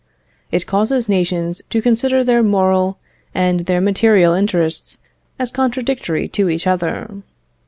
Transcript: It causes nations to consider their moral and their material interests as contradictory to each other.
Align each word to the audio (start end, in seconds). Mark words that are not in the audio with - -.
It 0.51 0.65
causes 0.65 1.07
nations 1.07 1.61
to 1.69 1.79
consider 1.79 2.23
their 2.23 2.41
moral 2.41 2.97
and 3.35 3.59
their 3.59 3.79
material 3.79 4.33
interests 4.33 4.97
as 5.37 5.51
contradictory 5.51 6.27
to 6.29 6.49
each 6.49 6.65
other. 6.65 7.21